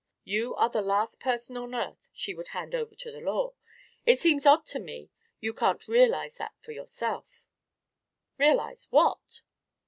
You 0.23 0.55
are 0.55 0.67
the 0.69 0.81
last 0.81 1.19
person 1.19 1.55
on 1.57 1.75
earth 1.75 2.07
she 2.11 2.33
would 2.33 2.47
hand 2.47 2.73
over 2.73 2.95
to 2.95 3.11
the 3.11 3.19
law; 3.21 3.53
it 4.03 4.17
seems 4.19 4.47
odd 4.47 4.65
to 4.65 4.79
me 4.79 5.11
you 5.39 5.53
can't 5.53 5.87
realise 5.87 6.39
that 6.39 6.55
for 6.59 6.71
yourself." 6.71 7.45
"Realise 8.39 8.85
what?" 8.89 9.43